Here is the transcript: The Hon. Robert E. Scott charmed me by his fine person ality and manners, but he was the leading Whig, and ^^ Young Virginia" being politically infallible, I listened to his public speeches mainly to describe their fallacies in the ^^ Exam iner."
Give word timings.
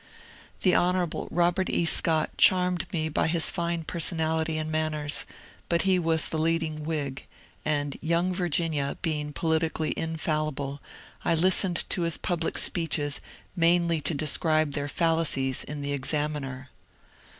The 0.61 0.73
Hon. 0.73 1.27
Robert 1.29 1.69
E. 1.69 1.85
Scott 1.85 2.31
charmed 2.35 2.91
me 2.91 3.07
by 3.07 3.27
his 3.27 3.51
fine 3.51 3.83
person 3.83 4.17
ality 4.17 4.59
and 4.59 4.71
manners, 4.71 5.27
but 5.69 5.83
he 5.83 5.99
was 5.99 6.29
the 6.29 6.39
leading 6.39 6.83
Whig, 6.83 7.27
and 7.63 7.93
^^ 7.93 7.99
Young 8.01 8.33
Virginia" 8.33 8.97
being 9.03 9.31
politically 9.31 9.93
infallible, 9.95 10.81
I 11.23 11.35
listened 11.35 11.87
to 11.89 12.01
his 12.01 12.17
public 12.17 12.57
speeches 12.57 13.21
mainly 13.55 14.01
to 14.01 14.15
describe 14.15 14.71
their 14.71 14.87
fallacies 14.87 15.63
in 15.63 15.81
the 15.81 15.91
^^ 15.91 15.93
Exam 15.93 16.33
iner." 16.35 16.69